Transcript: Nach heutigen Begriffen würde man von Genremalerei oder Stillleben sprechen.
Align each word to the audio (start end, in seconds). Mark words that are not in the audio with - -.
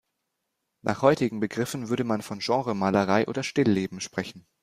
Nach 0.81 1.03
heutigen 1.03 1.39
Begriffen 1.39 1.89
würde 1.89 2.03
man 2.03 2.23
von 2.23 2.39
Genremalerei 2.39 3.27
oder 3.27 3.43
Stillleben 3.43 4.01
sprechen. 4.01 4.47